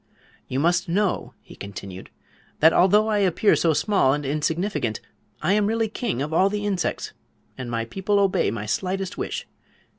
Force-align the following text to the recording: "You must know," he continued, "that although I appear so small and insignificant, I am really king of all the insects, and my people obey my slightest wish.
"You 0.47 0.59
must 0.59 0.89
know," 0.89 1.35
he 1.41 1.53
continued, 1.55 2.09
"that 2.59 2.73
although 2.73 3.07
I 3.07 3.19
appear 3.19 3.55
so 3.55 3.71
small 3.73 4.13
and 4.15 4.25
insignificant, 4.25 4.99
I 5.43 5.53
am 5.53 5.67
really 5.67 5.89
king 5.89 6.23
of 6.23 6.33
all 6.33 6.49
the 6.49 6.65
insects, 6.65 7.13
and 7.55 7.69
my 7.69 7.85
people 7.85 8.17
obey 8.17 8.49
my 8.49 8.65
slightest 8.65 9.15
wish. 9.19 9.45